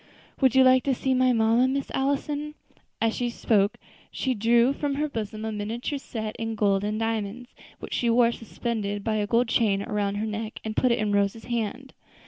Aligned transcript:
Would 0.41 0.55
you 0.55 0.63
like 0.63 0.81
to 0.85 0.95
see 0.95 1.13
my 1.13 1.31
mamma, 1.31 1.67
Miss 1.67 1.91
Allison?" 1.93 2.39
And 2.41 2.55
as 3.11 3.15
she 3.15 3.29
spoke 3.29 3.77
she 4.09 4.33
drew 4.33 4.73
from 4.73 4.95
her 4.95 5.07
bosom 5.07 5.45
a 5.45 5.51
miniature 5.51 5.99
set 5.99 6.35
in 6.37 6.55
gold 6.55 6.83
and 6.83 6.99
diamonds, 6.99 7.53
which 7.77 7.93
she 7.93 8.09
wore 8.09 8.31
suspended 8.31 9.03
by 9.03 9.17
a 9.17 9.27
gold 9.27 9.47
chain 9.47 9.83
around 9.83 10.15
her 10.15 10.25
neck, 10.25 10.59
and 10.63 10.75
put 10.75 10.91
it 10.91 10.97
in 10.97 11.11
Rose's 11.11 11.45
hand. 11.45 11.93